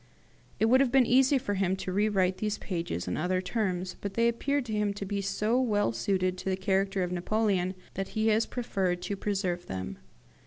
It 0.59 0.65
would 0.65 0.79
have 0.81 0.91
been 0.91 1.05
easy 1.05 1.37
for 1.37 1.53
him 1.53 1.75
to 1.75 1.91
rewrite 1.93 2.37
these 2.37 2.57
pages 2.57 3.07
in 3.07 3.17
other 3.17 3.39
terms, 3.39 3.97
but 4.01 4.15
they 4.15 4.27
appeared 4.27 4.65
to 4.65 4.73
him 4.73 4.95
to 4.95 5.05
be 5.05 5.21
so 5.21 5.61
well 5.61 5.91
suited 5.91 6.39
to 6.39 6.49
the 6.49 6.57
character 6.57 7.03
of 7.03 7.11
Napoleon 7.11 7.75
that 7.93 8.07
he 8.17 8.29
has 8.29 8.47
preferred 8.47 9.03
to 9.03 9.15
preserve 9.15 9.67
them." 9.67 9.99